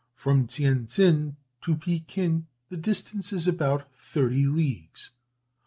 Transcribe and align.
From 0.15 0.47
Tien 0.47 0.87
tsin 0.87 1.35
to 1.61 1.75
Pekin 1.75 2.47
the 2.69 2.75
distance 2.77 3.31
is 3.31 3.47
about 3.47 3.93
thirty 3.93 4.47
leagues. 4.47 5.11